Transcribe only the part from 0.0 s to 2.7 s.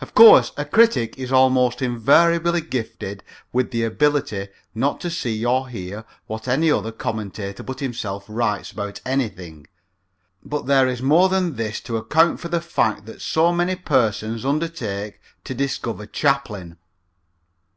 Of course, a critic is almost invariably